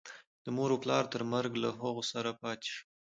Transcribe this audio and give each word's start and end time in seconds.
د 0.43 0.45
مور 0.55 0.69
و 0.73 0.81
پلار 0.83 1.03
تر 1.13 1.21
مرګه 1.31 1.57
له 1.63 1.69
هغو 1.79 2.03
سره 2.11 2.29
پاتې 2.41 2.67
شو. 2.75 2.83